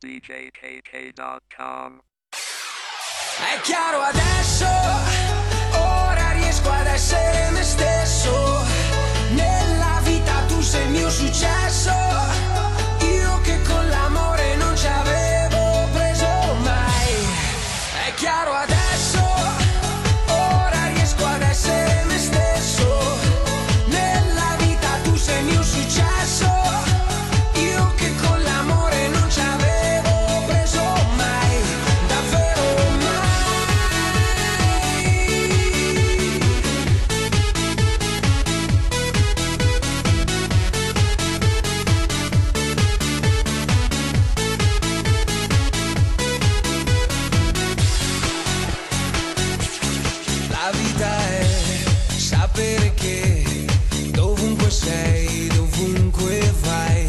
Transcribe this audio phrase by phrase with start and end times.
[0.00, 2.00] DJKK.com
[3.40, 4.66] È chiaro adesso,
[5.76, 8.27] ora riesco ad essere me stesso.
[50.70, 51.46] La vita è
[52.14, 53.42] sapere che
[54.10, 57.08] dovunque sei, dovunque vai,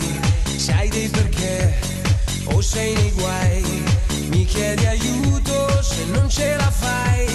[0.56, 1.78] sai dei perché
[2.54, 3.84] o sei nei guai,
[4.30, 7.28] mi chiedi aiuto se non ce la fai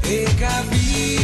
[0.00, 1.23] e capisci.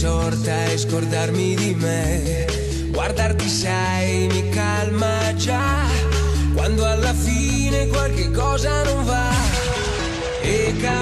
[0.00, 2.46] risorta e scordarmi di me.
[2.90, 5.86] Guardarti sai mi calma già,
[6.54, 9.28] quando alla fine qualche cosa non va.
[10.40, 10.97] E cal-